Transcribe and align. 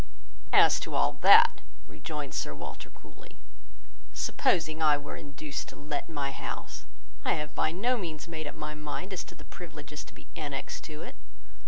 "As 0.51 0.79
to 0.79 0.95
all 0.95 1.19
that," 1.21 1.61
rejoined 1.85 2.33
Sir 2.33 2.55
Walter 2.55 2.89
coolly, 2.89 3.37
"supposing 4.13 4.81
I 4.81 4.97
were 4.97 5.15
induced 5.15 5.67
to 5.69 5.75
let 5.75 6.09
my 6.09 6.31
house, 6.31 6.85
I 7.23 7.33
have 7.33 7.53
by 7.53 7.71
no 7.71 7.97
means 7.99 8.27
made 8.27 8.47
up 8.47 8.55
my 8.55 8.73
mind 8.73 9.13
as 9.13 9.23
to 9.25 9.35
the 9.35 9.43
privileges 9.45 10.03
to 10.05 10.15
be 10.15 10.25
annexed 10.35 10.85
to 10.85 11.03
it. 11.03 11.17